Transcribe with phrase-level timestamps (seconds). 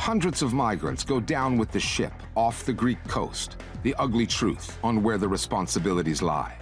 [0.00, 4.78] Hundreds of migrants go down with the ship off the Greek coast, the ugly truth
[4.82, 6.56] on where the responsibilities lie.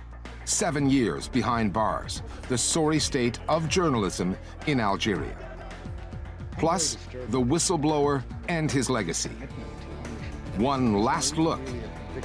[0.44, 4.36] Seven years behind bars, the sorry state of journalism
[4.66, 5.36] in Algeria.
[6.58, 9.36] Plus, the whistleblower and his legacy.
[10.56, 11.62] One last look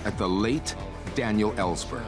[0.06, 0.76] at the late
[1.14, 2.04] Daniel Ellsberg.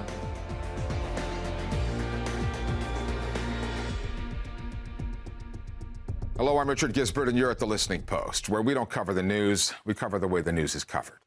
[6.38, 9.24] Hello, I'm Richard Gizbert, and you're at the Listening Post, where we don't cover the
[9.24, 11.20] news, we cover the way the news is covered.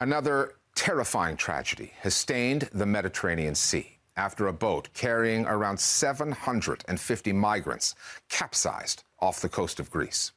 [0.00, 7.94] Another terrifying tragedy has stained the Mediterranean Sea after a boat carrying around 750 migrants
[8.30, 10.32] capsized off the coast of Greece.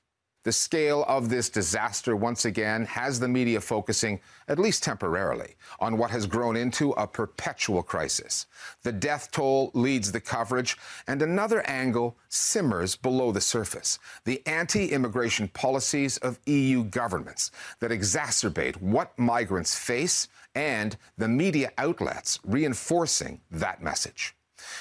[0.45, 5.98] The scale of this disaster once again has the media focusing, at least temporarily, on
[5.98, 8.45] what has grown into a perpetual crisis.
[8.84, 10.77] The death toll leads the coverage,
[11.08, 17.89] and another angle simmers below the surface the anti immigration policies of EU governments that
[17.89, 24.34] exacerbate what migrants face and the media outlets reinforcing that message.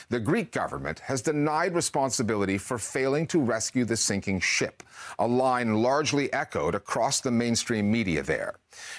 [0.08, 4.82] The Greek government has denied responsibility for failing to rescue the sinking ship,
[5.18, 8.54] a line largely echoed across the mainstream media there.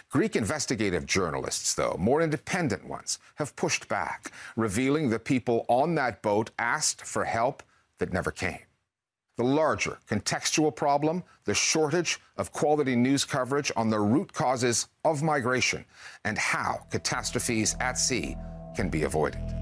[0.09, 6.21] Greek investigative journalists, though, more independent ones, have pushed back, revealing the people on that
[6.21, 7.63] boat asked for help
[7.99, 8.59] that never came.
[9.37, 15.23] The larger contextual problem, the shortage of quality news coverage on the root causes of
[15.23, 15.85] migration
[16.23, 18.37] and how catastrophes at sea
[18.75, 19.54] can be avoided.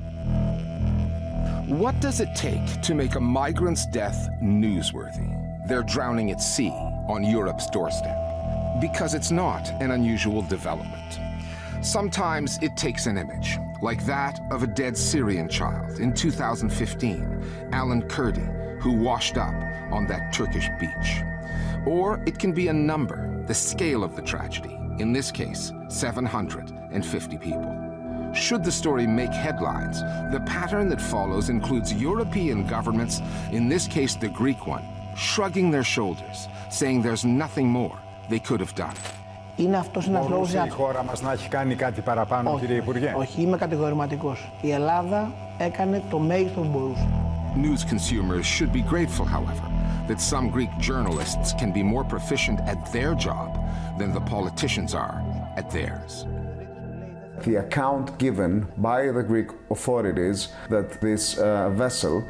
[1.67, 5.31] What does it take to make a migrant's death newsworthy?
[5.65, 6.71] They're drowning at sea
[7.07, 8.17] on Europe's doorstep.
[8.81, 11.19] Because it's not an unusual development.
[11.81, 18.01] Sometimes it takes an image, like that of a dead Syrian child in 2015, Alan
[18.09, 19.55] Kurdi, who washed up
[19.89, 21.21] on that Turkish beach.
[21.85, 27.37] Or it can be a number, the scale of the tragedy, in this case, 750
[27.37, 27.82] people.
[28.32, 34.14] Should the story make headlines, the pattern that follows includes European governments, in this case
[34.14, 34.84] the Greek one,
[35.16, 38.94] shrugging their shoulders, saying there's nothing more they could have done.
[39.56, 40.28] Είναι αυτό ένα λόγο.
[40.28, 43.14] Μπορούσε η χώρα μα να έχει κάνει κάτι παραπάνω, όχι, κύριε Υπουργέ.
[43.16, 44.36] Όχι, είμαι κατηγορηματικό.
[44.60, 47.08] Η Ελλάδα έκανε το μέγιστο που μπορούσε.
[47.56, 49.66] News consumers should be grateful, however,
[50.08, 53.48] that some Greek journalists can be more proficient at their job
[53.98, 55.18] than the politicians are
[55.56, 56.26] at theirs
[57.41, 62.23] the account given by the Greek authorities that this uh, vessel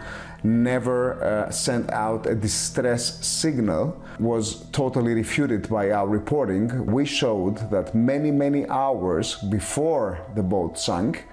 [0.43, 6.85] never uh, sent out a distress signal was totally refuted by our reporting.
[6.85, 11.25] We showed that many, many hours before the boat sank,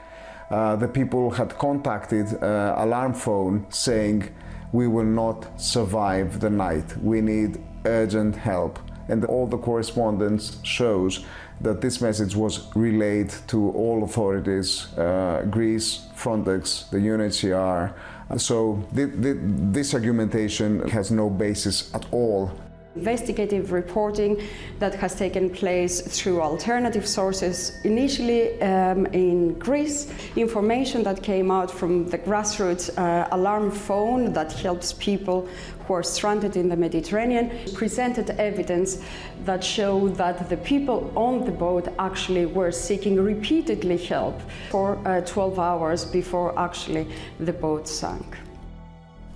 [0.50, 4.32] uh, the people had contacted uh, alarm phone saying,
[4.72, 6.96] we will not survive the night.
[7.02, 8.78] We need urgent help.
[9.08, 11.24] And all the correspondence shows
[11.60, 17.92] that this message was relayed to all authorities, uh, Greece, Frontex, the UNHCR.
[18.36, 19.36] So th th
[19.72, 22.50] this argumentation has no basis at all
[22.96, 24.40] investigative reporting
[24.78, 31.70] that has taken place through alternative sources, initially um, in Greece, information that came out
[31.70, 35.48] from the grassroots uh, alarm phone that helps people
[35.86, 39.02] who are stranded in the Mediterranean, presented evidence
[39.44, 44.40] that showed that the people on the boat actually were seeking repeatedly help
[44.70, 47.06] for uh, 12 hours before actually
[47.38, 48.36] the boat sank.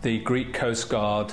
[0.02, 1.32] The Greek Coast Guard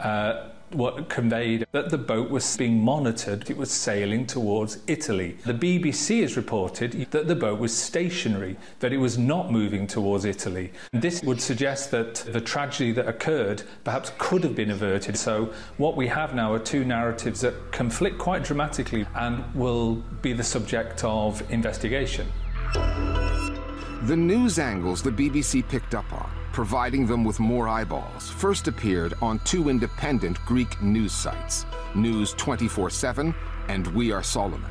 [0.00, 3.48] uh, what conveyed that the boat was being monitored.
[3.50, 5.36] It was sailing towards Italy.
[5.44, 10.24] The BBC has reported that the boat was stationary, that it was not moving towards
[10.24, 10.72] Italy.
[10.92, 15.16] This would suggest that the tragedy that occurred perhaps could have been averted.
[15.16, 20.32] So, what we have now are two narratives that conflict quite dramatically and will be
[20.32, 22.26] the subject of investigation.
[24.02, 29.14] The news angles the BBC picked up on providing them with more eyeballs, first appeared
[29.22, 33.34] on two independent Greek news sites, News 24 7
[33.68, 34.70] and We Are Solomon.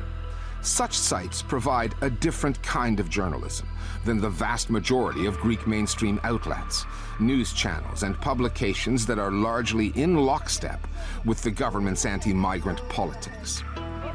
[0.62, 3.66] Such sites provide a different kind of journalism
[4.04, 6.84] than the vast majority of Greek mainstream outlets,
[7.18, 10.86] news channels, and publications that are largely in lockstep
[11.24, 13.64] with the government's anti migrant politics.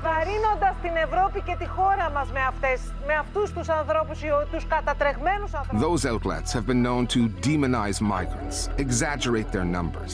[0.02, 4.18] βαρύνοντας την Ευρώπη και τη χώρα μας με, αυτές, με αυτούς τους ανθρώπους,
[4.52, 5.82] τους κατατρεγμένους ανθρώπους.
[5.86, 10.12] Those outlets have been known to demonize migrants, exaggerate their numbers.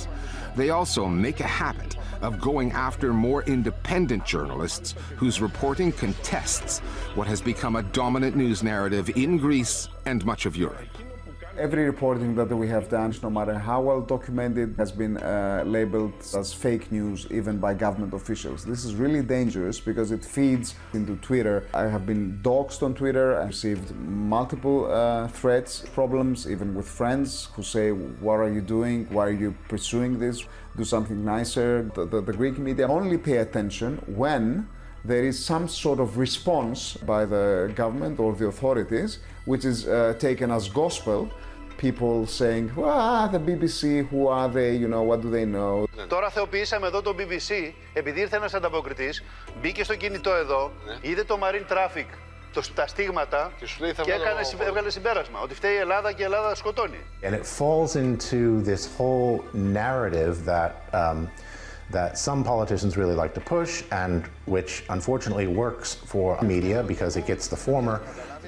[0.58, 1.92] They also make a habit
[2.26, 4.88] of going after more independent journalists
[5.20, 6.72] whose reporting contests
[7.18, 11.01] what has become a dominant news narrative in Greece and much of Europe.
[11.55, 16.13] Every reporting that we have done, no matter how well documented, has been uh, labeled
[16.35, 18.65] as fake news even by government officials.
[18.65, 21.67] This is really dangerous because it feeds into Twitter.
[21.75, 23.39] I have been doxxed on Twitter.
[23.39, 29.05] I received multiple uh, threats, problems, even with friends who say, What are you doing?
[29.11, 30.43] Why are you pursuing this?
[30.75, 31.83] Do something nicer.
[31.93, 34.67] The, the, the Greek media only pay attention when
[35.05, 40.15] there is some sort of response by the government or the authorities, which is uh,
[40.17, 41.29] taken as gospel
[41.76, 45.86] People saying, ah, the BBC, who are they, you know, what do they know?
[46.08, 49.24] Τώρα θεοποιήσαμε εδώ το BBC, επειδή ήρθε ένας ανταποκριτής,
[49.60, 50.70] μπήκε στο κινητό εδώ,
[51.00, 52.06] είδε το marine traffic,
[52.52, 56.22] το, τα στίγματα και, σου λέει, και έκανε, έβγαλε συμπέρασμα ότι φταίει η Ελλάδα και
[56.22, 56.98] η Ελλάδα σκοτώνει.
[57.22, 61.28] And it falls into this whole narrative that um,
[61.90, 67.26] that some politicians really like to push and which unfortunately works for media because it
[67.26, 67.96] gets the former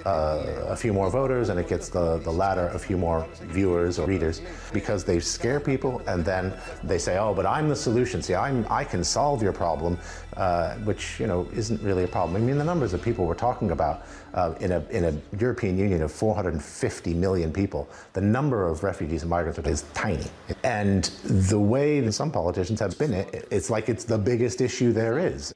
[0.06, 3.98] uh, a few more voters and it gets the, the latter a few more viewers
[4.00, 4.42] or readers
[4.72, 6.54] because they scare people and then
[6.84, 8.22] they say, oh, but I'm the solution.
[8.22, 9.98] See, I'm, I can solve your problem,
[10.38, 12.42] uh, which, you know, isn't really a problem.
[12.42, 15.78] I mean, the numbers of people we're talking about uh, in, a, in a European
[15.78, 20.28] Union of 450 million people, the number of refugees and migrants is tiny.
[20.63, 24.92] And the way that some politicians have spin it, it's like it's the biggest issue
[24.94, 25.54] there is.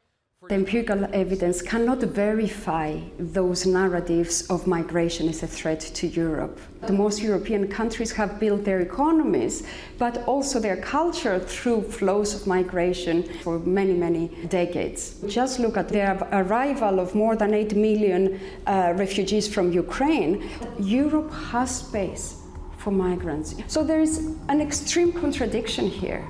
[0.49, 6.59] The empirical evidence cannot verify those narratives of migration as a threat to Europe.
[6.87, 9.61] The most European countries have built their economies,
[9.99, 15.21] but also their culture through flows of migration for many, many decades.
[15.27, 20.49] Just look at the arrival of more than 8 million uh, refugees from Ukraine.
[20.79, 22.41] Europe has space
[22.79, 23.53] for migrants.
[23.67, 26.27] So there is an extreme contradiction here.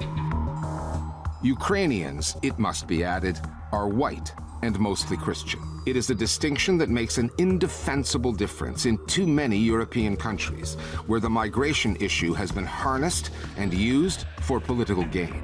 [1.42, 3.40] Ukrainians, it must be added,
[3.72, 5.62] are white and mostly Christian.
[5.86, 10.76] It is a distinction that makes an indefensible difference in too many European countries
[11.08, 15.44] where the migration issue has been harnessed and used for political gain.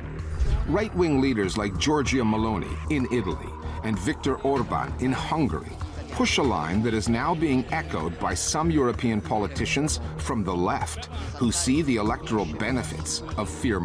[0.67, 3.49] Right wing leaders like Giorgia Meloni in Italy
[3.83, 5.71] and Viktor Orban in Hungary
[6.11, 11.07] push a line that is now being echoed by some European politicians from the left
[11.35, 13.79] who see the electoral benefits of fear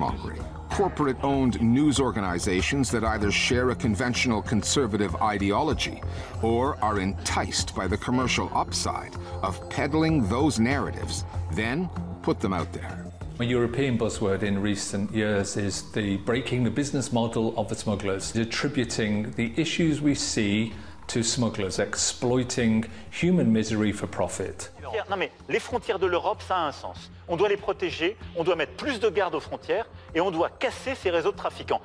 [0.70, 6.02] mongering corporate owned news organizations that either share a conventional conservative ideology
[6.43, 11.88] or are enticed by the commercial upside of peddling those narratives, then
[12.22, 13.06] put them out there.
[13.38, 18.37] A European buzzword in recent years is the breaking the business model of the smugglers,
[18.37, 20.72] attributing the issues we see
[21.06, 24.69] to smugglers, exploiting human misery for profit.
[25.08, 27.10] Non mais les frontières de l'Europe, ça a un sens.
[27.28, 30.50] On doit les protéger, on doit mettre plus de gardes aux frontières et on doit
[30.50, 31.81] casser ces réseaux de trafiquants.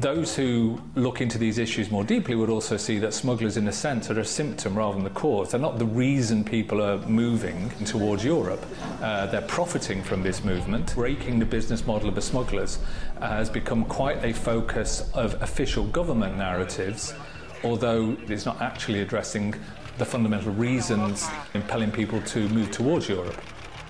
[0.00, 3.72] Those who look into these issues more deeply would also see that smugglers, in a
[3.72, 5.50] sense, are a symptom rather than the cause.
[5.50, 8.64] They're not the reason people are moving towards Europe.
[9.02, 10.94] Uh, they're profiting from this movement.
[10.94, 12.78] Breaking the business model of the smugglers
[13.20, 17.14] has become quite a focus of official government narratives,
[17.62, 19.54] although it's not actually addressing
[19.98, 23.40] the fundamental reasons impelling people to move towards Europe.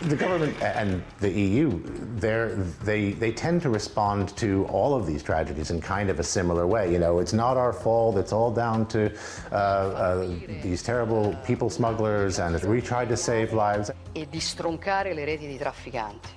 [0.02, 1.80] The government and the EU,
[2.16, 6.66] they they tend to respond to all of these tragedies in kind of a similar
[6.66, 6.92] way.
[6.92, 8.18] You know, it's not our fault.
[8.18, 9.10] It's all down to
[9.50, 10.28] uh, uh,
[10.62, 13.90] these terrible people smugglers, and we tried to save lives.
[14.12, 16.28] E di stroncare le reti di trafficanti.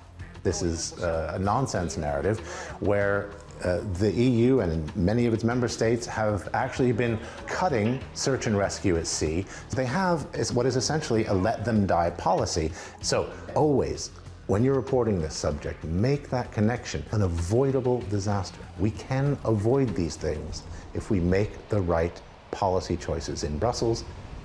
[0.42, 2.40] This is uh, a nonsense narrative
[2.80, 3.28] where
[3.64, 8.56] uh, the EU and many of its member states have actually been cutting search and
[8.56, 9.44] rescue at sea.
[9.74, 12.72] They have what is essentially a let them die policy.
[13.02, 14.10] So always,
[14.46, 17.04] when you're reporting this subject, make that connection.
[17.12, 18.58] An avoidable disaster.
[18.78, 20.62] We can avoid these things
[20.94, 24.04] if we make the right policy choices in Brussels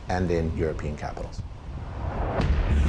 [0.10, 1.42] and in European capitals.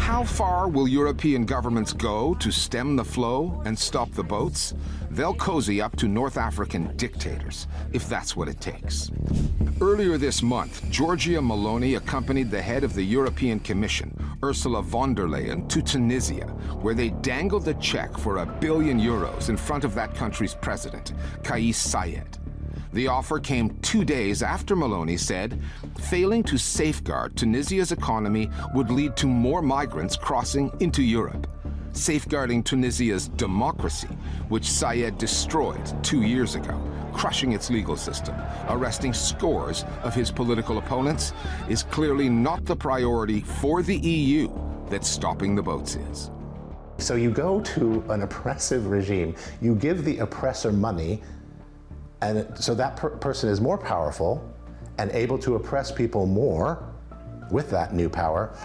[0.06, 4.72] How far will European governments go to stem the flow and stop the boats?
[5.10, 9.10] They'll cozy up to North African dictators, if that's what it takes.
[9.80, 15.26] Earlier this month, Giorgia Meloni accompanied the head of the European Commission, Ursula von der
[15.26, 16.46] Leyen, to Tunisia,
[16.82, 21.14] where they dangled a check for a billion euros in front of that country's president,
[21.42, 22.38] Kais Saied.
[22.96, 25.60] The offer came two days after Meloni said
[26.08, 31.46] failing to safeguard Tunisia's economy would lead to more migrants crossing into Europe.
[31.92, 34.08] Safeguarding Tunisia's democracy,
[34.48, 36.80] which Saied destroyed two years ago,
[37.12, 38.34] crushing its legal system,
[38.70, 41.34] arresting scores of his political opponents,
[41.68, 44.48] is clearly not the priority for the EU
[44.88, 46.30] that stopping the boats is.
[46.96, 51.20] So you go to an oppressive regime, you give the oppressor money
[52.20, 54.42] and so that per person is more powerful
[54.99, 56.92] and able to oppress people more
[57.50, 58.56] with that new power.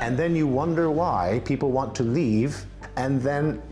[0.00, 2.64] And then you wonder why people want to leave
[2.96, 3.62] and then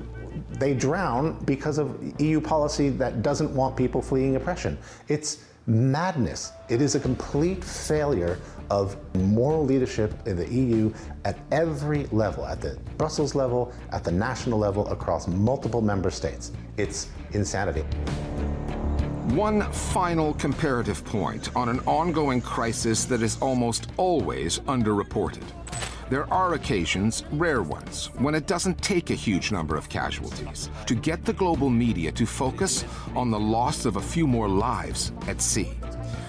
[0.58, 4.78] they drown because of EU policy that doesn't want people fleeing oppression.
[5.08, 6.52] It's madness.
[6.68, 8.38] It is a complete failure
[8.70, 10.92] of moral leadership in the EU
[11.24, 16.52] at every level, at the Brussels level, at the national level, across multiple member states.
[16.76, 17.84] It's insanity.
[19.24, 25.42] One final comparative point on an ongoing crisis that is almost always underreported.
[26.10, 30.94] There are occasions, rare ones, when it doesn't take a huge number of casualties to
[30.94, 32.84] get the global media to focus
[33.16, 35.72] on the loss of a few more lives at sea,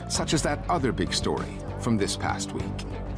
[0.07, 2.63] such as that other big story from this past week.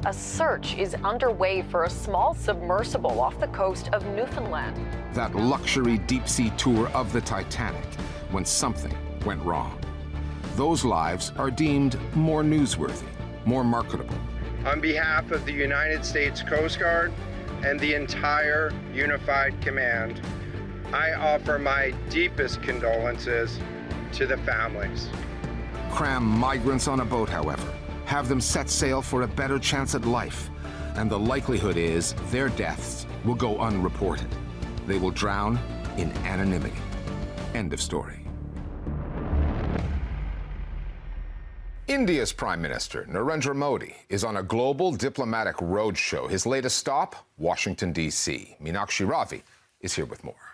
[0.07, 4.75] A search is underway for a small submersible off the coast of Newfoundland.
[5.13, 7.85] That luxury deep sea tour of the Titanic
[8.31, 9.77] when something went wrong.
[10.55, 13.09] Those lives are deemed more newsworthy,
[13.45, 14.15] more marketable.
[14.65, 17.11] On behalf of the United States Coast Guard
[17.63, 20.21] and the entire Unified Command,
[20.93, 23.59] I offer my deepest condolences
[24.13, 25.09] to the families.
[25.91, 27.73] Cram migrants on a boat, however,
[28.05, 30.49] have them set sail for a better chance at life,
[30.95, 34.29] and the likelihood is their deaths will go unreported.
[34.85, 35.59] They will drown
[35.97, 36.79] in anonymity.
[37.53, 38.26] End of story.
[41.97, 46.29] India's Prime Minister, Narendra Modi, is on a global diplomatic roadshow.
[46.29, 48.55] His latest stop, Washington, D.C.
[48.61, 49.41] Meenakshi Ravi
[49.81, 50.45] is here with more.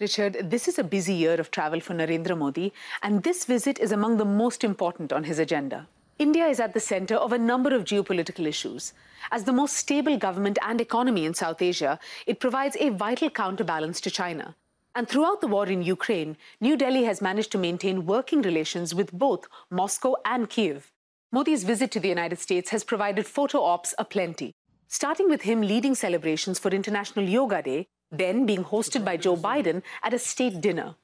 [0.00, 3.92] Richard, this is a busy year of travel for Narendra Modi, and this visit is
[3.92, 5.86] among the most important on his agenda.
[6.18, 8.92] India is at the center of a number of geopolitical issues.
[9.30, 14.00] As the most stable government and economy in South Asia, it provides a vital counterbalance
[14.00, 14.56] to China.
[14.94, 19.10] And throughout the war in Ukraine, New Delhi has managed to maintain working relations with
[19.10, 20.92] both Moscow and Kiev.
[21.32, 24.52] Modi's visit to the United States has provided photo ops aplenty,
[24.88, 29.82] starting with him leading celebrations for International Yoga Day, then being hosted by Joe Biden
[30.02, 30.96] at a state dinner.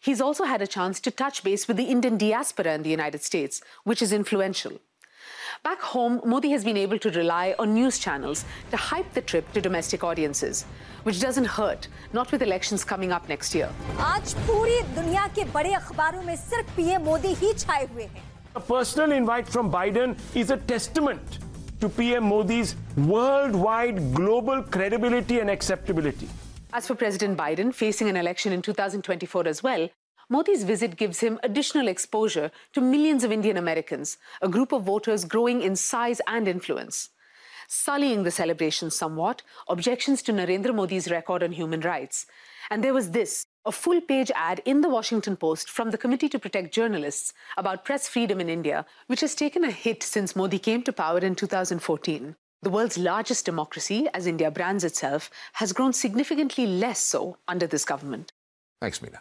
[0.00, 3.24] He's also had a chance to touch base with the Indian diaspora in the United
[3.24, 4.80] States, which is influential.
[5.63, 9.51] Back home, Modi has been able to rely on news channels to hype the trip
[9.53, 10.65] to domestic audiences,
[11.03, 13.69] which doesn't hurt, not with elections coming up next year.
[13.99, 18.23] आज पूरी दुनिया के बड़े अखबारों में सिर्फ PM Modi ही छाए हुए हैं
[18.55, 21.37] A personal invite from Biden is a testament
[21.81, 26.29] to PM Modi's worldwide global credibility and acceptability.
[26.73, 29.89] As for President Biden, facing an election in 2024 as well,
[30.32, 35.26] Modi's visit gives him additional exposure to millions of Indian Americans, a group of voters
[35.26, 37.10] growing in size and influence.
[37.68, 42.24] Sullying the celebration somewhat, objections to Narendra Modi's record on human rights.
[42.70, 46.30] And there was this a full page ad in the Washington Post from the Committee
[46.30, 50.58] to Protect Journalists about press freedom in India, which has taken a hit since Modi
[50.58, 52.36] came to power in 2014.
[52.62, 57.84] The world's largest democracy, as India brands itself, has grown significantly less so under this
[57.84, 58.32] government.
[58.80, 59.20] Thanks, Mina.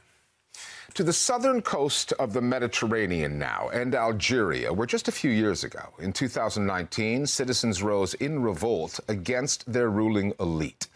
[0.95, 5.63] To the southern coast of the Mediterranean now and Algeria, where just a few years
[5.63, 10.89] ago, in 2019, citizens rose in revolt against their ruling elite.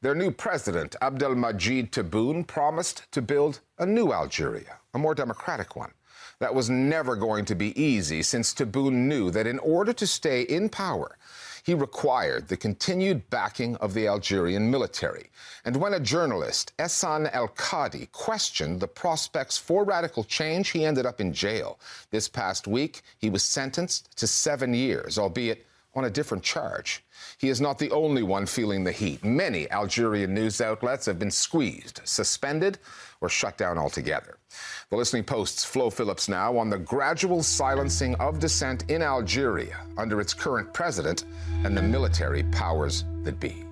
[0.00, 5.92] Their new president, Abdelmadjid Tebboune, promised to build a new Algeria, a more democratic one.
[6.38, 10.42] That was never going to be easy since Tebboune knew that in order to stay
[10.42, 11.18] in power,
[11.62, 15.30] he required the continued backing of the Algerian military.
[15.64, 21.06] And when a journalist, Ihsane El Kadi, questioned the prospects for radical change, he ended
[21.06, 21.78] up in jail.
[22.10, 27.04] This past week, he was sentenced to seven years, albeit on a different charge.
[27.38, 29.24] He is not the only one feeling the heat.
[29.24, 32.78] Many Algerian news outlets have been squeezed, suspended,
[33.20, 34.38] or shut down altogether.
[34.90, 40.20] The Listening Post's Flo Phillips now on the gradual silencing of dissent in Algeria under
[40.20, 41.24] its current president
[41.64, 43.64] and the military powers that be.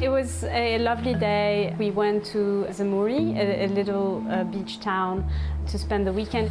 [0.00, 1.74] It was a lovely day.
[1.78, 5.26] We went to Zemmouri, a, a little uh, beach town,
[5.68, 6.50] to spend the weekend.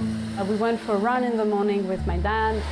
[0.00, 2.62] Uh, we went for a run in the morning with my dad.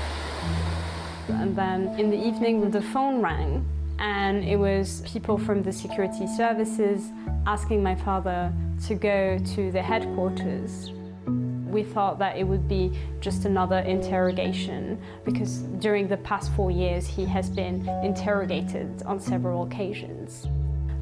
[1.29, 3.67] And then in the evening, the phone rang,
[3.99, 7.11] and it was people from the security services
[7.47, 8.53] asking my father
[8.87, 10.93] to go to the headquarters.
[11.27, 17.09] We thought that it would be just another interrogation because during the past four years
[17.09, 20.47] he has been interrogated on several occasions.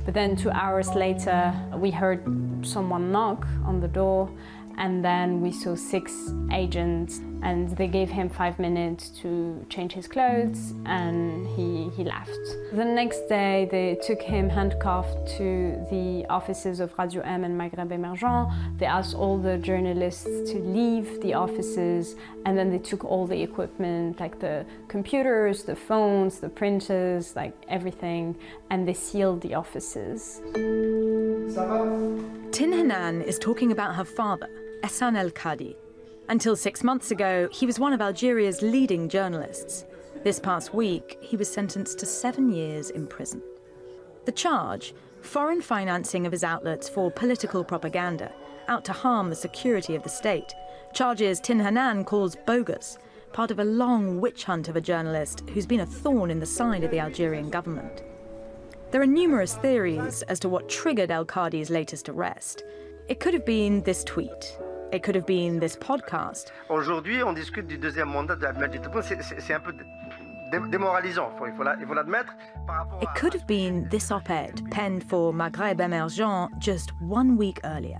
[0.05, 2.23] But then two hours later, we heard
[2.63, 4.31] someone knock on the door
[4.79, 6.13] and then we saw six
[6.53, 12.39] agents and they gave him five minutes to change his clothes and he, he left.
[12.73, 17.93] The next day they took him handcuffed to the offices of Radio M and Maghreb
[17.93, 18.49] Emergent.
[18.79, 22.17] They asked all the journalists to leave the offices
[22.47, 27.55] and then they took all the equipment like the computers, the phones, the printers, like
[27.69, 28.37] everything
[28.71, 30.41] and they sealed the offices.
[32.55, 34.49] Tin Hinane is talking about her father,
[34.85, 35.75] Ihsane El Kadi.
[36.29, 39.87] Until six months ago, he was one of Algeria's leading journalists.
[40.25, 43.41] This past week, he was sentenced to seven years in prison.
[44.27, 48.31] The charge foreign financing of his outlets for political propaganda,
[48.69, 50.55] out to harm the security of the state.
[50.93, 52.99] Charges Tin Hinane calls bogus,
[53.33, 56.45] part of a long witch hunt of a journalist who's been a thorn in the
[56.45, 58.03] side of the Algerian government.
[58.91, 62.65] There are numerous theories as to what triggered El Kadi's latest arrest.
[63.09, 64.59] It could have been this tweet.
[64.93, 66.53] It could have been this podcast.
[66.69, 69.03] Aujourd'hui, on discute du deuxième mandat de Abdelmadjid Tebboune.
[69.03, 69.73] C'est un peu
[70.71, 72.35] démoralisant, il faut l'admettre.
[73.03, 77.99] It could have been this op-ed penned for Maghreb Emergent just one week earlier.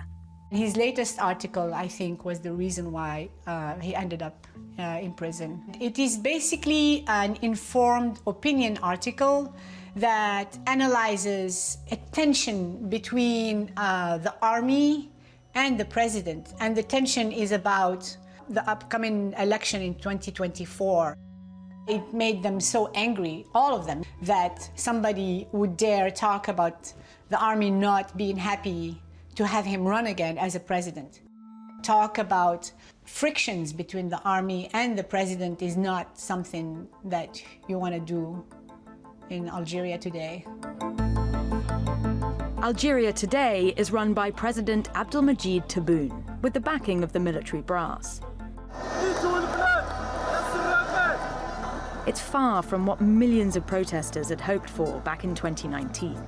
[0.51, 4.47] His latest article, I think, was the reason why uh, he ended up
[4.79, 5.61] uh, in prison.
[5.81, 9.53] It is basically an informed opinion article
[9.97, 15.11] that analyzes a tension between uh, the army
[15.55, 16.55] and the president.
[16.61, 18.17] And the tension is about
[18.49, 21.17] the upcoming election in 2024.
[21.87, 26.93] It made them so angry, all of them, that somebody would dare talk about
[27.29, 29.03] the army not being happy
[29.35, 31.21] to have him run again as a president.
[31.83, 32.71] Talk about
[33.05, 38.43] frictions between the army and the president is not something that you want to do
[39.29, 40.47] in Algeria today.
[42.65, 48.23] Algeria today is run by President Abdelmadjid Tebboune with the backing of the military brass.
[52.07, 56.19] It's far from what millions of protesters had hoped for back in 2019.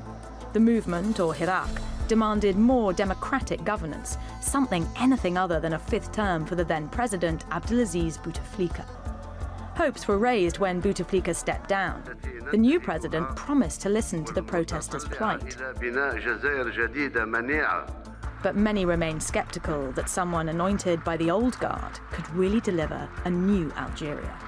[0.53, 1.71] The movement, or Hirak,
[2.07, 7.47] demanded more democratic governance, something anything other than a fifth term for the then president
[7.51, 8.85] Abdelaziz Bouteflika.
[9.75, 12.03] Hopes were raised when Bouteflika stepped down.
[12.51, 15.57] The new president promised to listen to the protesters' plight.
[18.43, 23.31] But many remain skeptical that someone anointed by the old guard could really deliver a
[23.31, 24.39] new Algeria.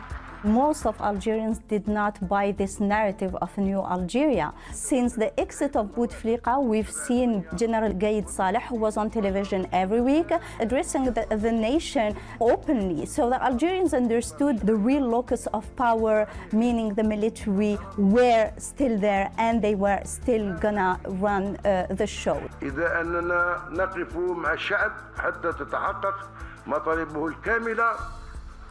[0.44, 4.54] Most of Algerians did not buy this narrative of new Algeria.
[4.74, 10.02] Since the exit of Bouteflika, we've seen General Gaid Saleh, who was on television every
[10.02, 13.06] week, addressing the, the nation openly.
[13.06, 19.32] So the Algerians understood the real locus of power, meaning the military, were still there
[19.38, 22.42] and they were still gonna run uh, the show.
[22.62, 26.30] إذا أننا نقف مع الشعب حتى تتحقق
[26.68, 27.96] مطالبه الكاملة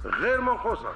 [0.05, 0.93] غير منقوصة.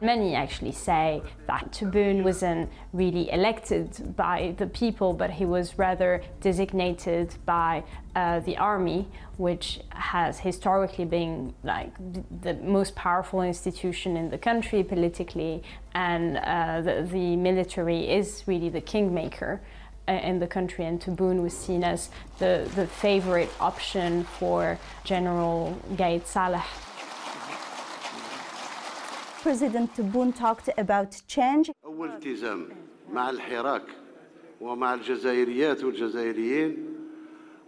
[0.00, 6.22] Many actually say that Tebboune wasn't really elected by the people, but he was rather
[6.40, 7.82] designated by
[8.14, 9.08] uh, the army,
[9.38, 11.90] which has historically been like
[12.42, 18.68] the most powerful institution in the country politically, and uh, the, the military is really
[18.68, 19.60] the kingmaker
[20.06, 22.08] uh, in the country, and Tebboune was seen as
[22.38, 26.87] the, the favorite option for General Gaid Saleh.
[29.42, 31.70] President Tebboune talked about change.
[31.84, 32.68] أول التزام
[33.12, 33.82] مع الحراك
[34.60, 36.76] ومع الجزائريات والجزائريين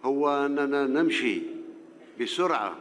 [0.04, 1.42] هو أننا نمشي
[2.20, 2.76] بسرعة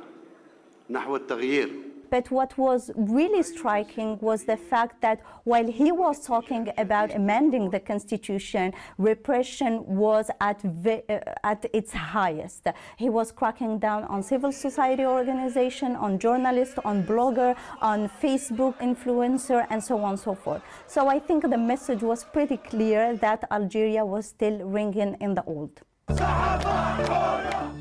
[0.90, 1.70] نحو التغيير
[2.10, 7.70] But what was really striking was the fact that while he was talking about amending
[7.70, 12.68] the constitution, repression was at, uh, at its highest.
[12.98, 19.66] He was cracking down on civil society organization, on journalists, on blogger, on Facebook influencer,
[19.70, 20.62] and so on and so forth.
[20.88, 25.44] So I think the message was pretty clear that Algeria was still ringing in the
[25.44, 25.82] old.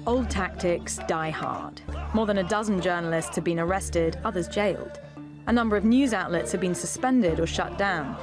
[0.06, 1.80] Old tactics die hard.
[2.12, 5.00] More than a dozen journalists have been arrested, others jailed.
[5.46, 8.16] A number of news outlets have been suspended or shut down.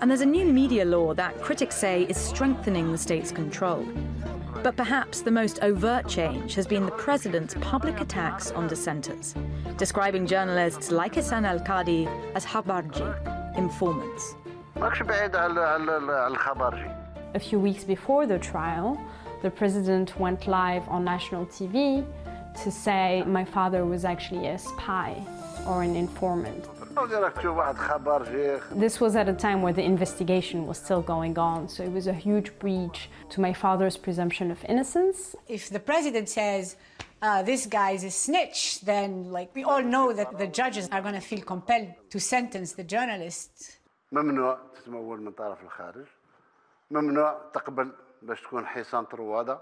[0.00, 3.86] And there's a new media law that critics say is strengthening the state's control.
[4.62, 9.34] But perhaps the most overt change has been the president's public attacks on dissenters,
[9.78, 14.34] describing journalists like Ihsane El Kadi as Khabarji, informants.
[17.34, 19.00] A few weeks before the trial,
[19.45, 22.05] the president went live on national TV
[22.63, 25.23] to say my father was actually a spy
[25.67, 26.67] or an informant.
[28.75, 32.07] This was at a time where the investigation was still going on, so it was
[32.07, 35.35] a huge breach to my father's presumption of innocence.
[35.47, 36.75] If the president says,
[37.21, 41.01] uh, this guy is a snitch, then like we all know that the judges are
[41.01, 43.77] going to feel compelled to sentence the journalist.
[44.11, 46.05] ممنوع تتمول من طرف الخارج
[46.91, 47.91] ممنوع تقبل
[48.22, 49.58] باش تكون حصان طروادة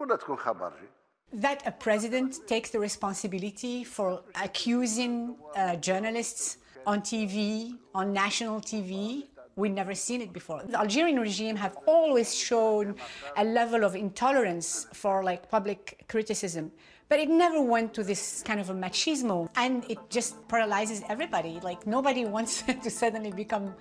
[0.00, 0.88] ولا تكون خبرجي
[1.32, 9.24] That a president takes the responsibility for accusing uh, journalists on TV, on national TV,
[9.56, 10.62] we've never seen it before.
[10.62, 12.94] The Algerian regime have always shown
[13.36, 16.70] a level of intolerance for like public criticism,
[17.08, 21.58] but it never went to this kind of a machismo, and it just paralyzes everybody.
[21.62, 23.74] Like nobody wants to suddenly become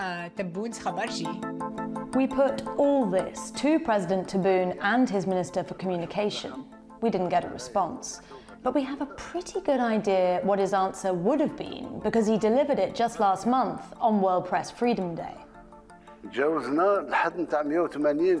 [0.00, 1.79] uh, Tebboune's Khabarji.
[2.20, 6.66] We put all this to President Tebboune and his Minister for Communication.
[7.00, 8.20] We didn't get a response.
[8.62, 12.36] But we have a pretty good idea what his answer would have been because he
[12.36, 15.34] delivered it just last month on World Press Freedom Day.
[16.32, 18.36] تجاوزنا لحد 35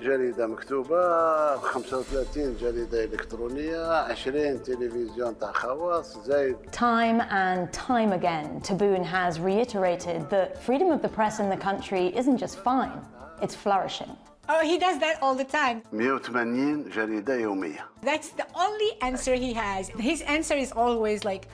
[4.14, 11.00] 20 تلفزيون تاع خواص زايد Time and time again Tebboune has reiterated that freedom of
[11.00, 13.00] the press in the country isn't just fine
[13.41, 14.15] it's flourishing.
[14.47, 15.81] Oh, he does that all the time.
[15.91, 19.89] 180 جريده يوميه That's the only answer he has.
[19.89, 21.47] His answer is always like,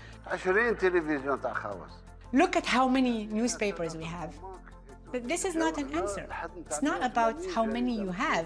[0.43, 1.91] 20 تلفزيون تاع خواص
[2.34, 4.34] look at how many newspapers we have.
[5.12, 6.25] But this is not an answer.
[6.65, 8.45] It's not about how many you have.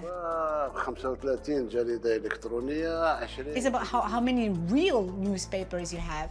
[0.74, 6.30] 35 جريده الكترونيه 20 It's about how, how many real newspapers you have.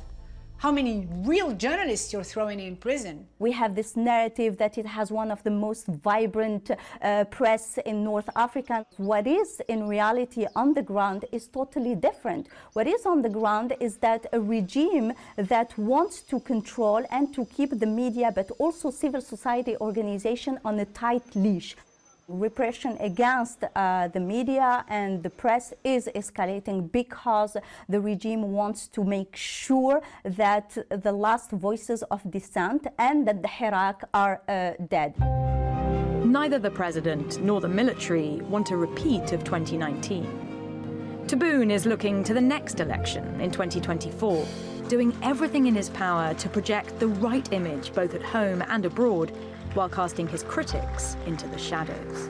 [0.60, 3.26] How many real journalists you're throwing in prison.
[3.40, 6.70] We have this narrative that it has one of the most vibrant
[7.02, 8.86] uh, press in North Africa.
[8.98, 12.50] What is in reality on the ground is totally different.
[12.74, 17.46] What is on the ground is that a regime that wants to control and to
[17.46, 21.78] keep the media, but also civil society organization on a tight leash.
[22.30, 27.58] Repression against uh, the media and the press is escalating because
[27.90, 33.48] the regime wants to make sure that the last voices of dissent and that the
[33.48, 35.16] Hirak are uh, dead.
[36.24, 41.26] Neither the president nor the military want a repeat of 2019.
[41.26, 44.46] Tebboune is looking to the next election in 2024,
[44.88, 49.32] doing everything in his power to project the right image both at home and abroad
[49.74, 52.30] while casting his critics into the shadows.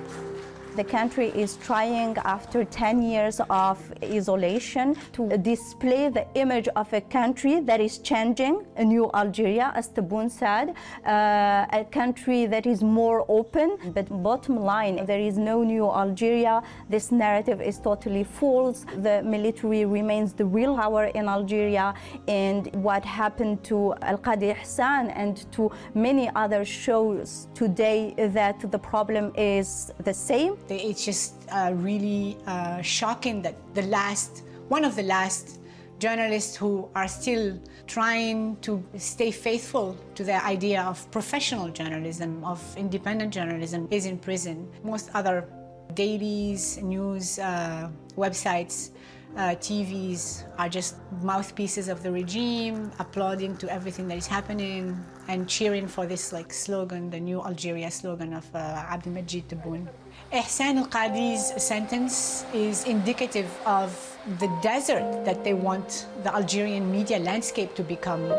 [0.80, 7.02] The country is trying, after 10 years of isolation, to display the image of a
[7.02, 12.82] country that is changing, a new Algeria, as Tebboune said, uh, a country that is
[12.82, 13.78] more open.
[13.94, 16.64] But bottom line, there is no new Algeria.
[16.88, 18.86] This narrative is totally false.
[19.00, 21.94] The military remains the real power in Algeria.
[22.30, 28.80] And what happened to El Kadi Ihsane and to many other shows today that the
[28.80, 30.56] problem is the same.
[30.70, 35.60] It's just uh, really uh, shocking that the last, one of the last
[36.00, 42.62] journalists who are still trying to stay faithful to the idea of professional journalism, of
[42.78, 44.68] independent journalism, is in prison.
[44.84, 45.48] Most other
[45.94, 48.92] dailies, news uh, websites,
[49.36, 55.48] uh, TVs are just mouthpieces of the regime, applauding to everything that is happening and
[55.48, 59.88] cheering for this like slogan, the new Algeria slogan of uh, Abdelmadjid Tebboune.
[60.34, 63.92] Ihsane El Kadi's sentence is indicative of
[64.40, 68.32] the desert that they want the Algerian media landscape to become.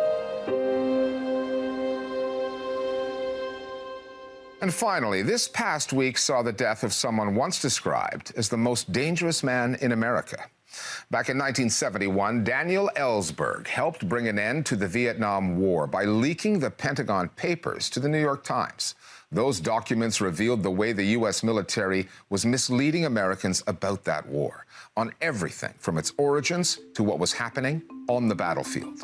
[4.62, 8.92] And finally, this past week saw the death of someone once described as the most
[8.92, 10.44] dangerous man in America.
[11.10, 16.60] Back in 1971, Daniel Ellsberg helped bring an end to the Vietnam War by leaking
[16.60, 18.94] the Pentagon Papers to the New York Times.
[19.32, 21.42] Those documents revealed the way the U.S.
[21.42, 27.32] military was misleading Americans about that war, on everything from its origins to what was
[27.32, 28.98] happening on the battlefield.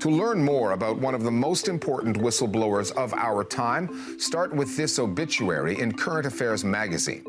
[0.00, 4.76] To learn more about one of the most important whistleblowers of our time, start with
[4.76, 7.24] this obituary in Current Affairs magazine.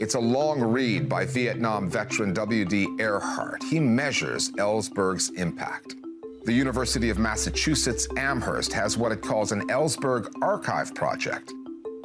[0.00, 2.86] It's a long read by Vietnam veteran W.D.
[2.98, 3.64] Ehrhart.
[3.64, 5.96] He measures Ellsberg's impact.
[6.44, 11.52] The University of Massachusetts Amherst has what it calls an Ellsberg Archive Project.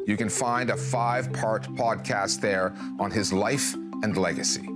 [0.07, 4.67] You can find a five part podcast there on his life and legacy.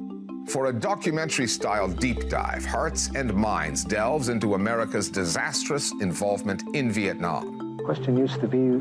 [0.47, 6.91] For a documentary style deep dive, Hearts and Minds delves into America's disastrous involvement in
[6.91, 7.77] Vietnam.
[7.77, 8.79] The question used to be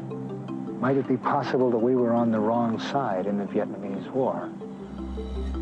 [0.78, 3.46] might it be possible that we were on the wrong side in the
[4.08, 4.50] War?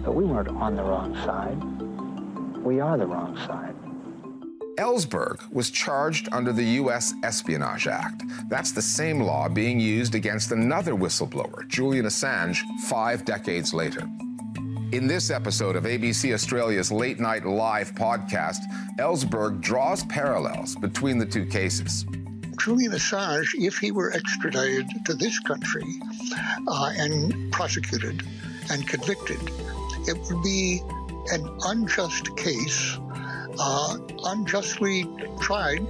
[0.04, 1.62] But we weren't on the wrong side.
[2.64, 3.74] We are the wrong side.
[4.76, 7.14] Ellsberg was charged under the U.S.
[7.22, 8.24] Espionage Act.
[8.48, 14.08] That's the same law being used against another whistleblower, Julian Assange, five decades later.
[14.92, 18.60] In this episode of ABC Australia's Late Night Live podcast,
[18.98, 22.04] Ellsberg draws parallels between the two cases.
[22.58, 25.84] Julian Assange, if he were extradited to this country
[26.66, 28.22] uh, and prosecuted
[28.70, 29.40] and convicted,
[30.06, 30.82] it would be
[31.32, 32.98] an unjust case,
[33.58, 35.06] uh, unjustly
[35.40, 35.86] tried,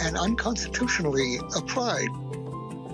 [0.00, 2.08] and unconstitutionally applied.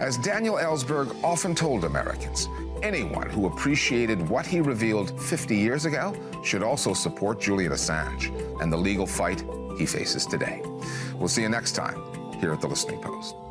[0.01, 2.49] As Daniel Ellsberg often told Americans,
[2.83, 6.15] anyone who appreciated what he revealed 50 years ago
[6.45, 9.43] should also support Julian Assange and the legal fight
[9.77, 10.63] he faces today.
[11.17, 12.08] We'll see you next time
[12.39, 13.48] here at the Listening Post.